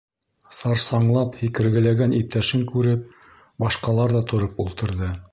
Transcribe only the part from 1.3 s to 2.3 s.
һикергеләгән